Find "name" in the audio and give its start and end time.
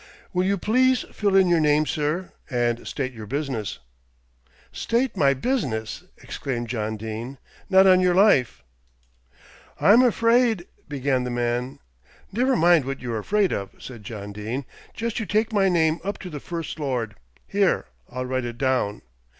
1.59-1.85, 15.69-15.99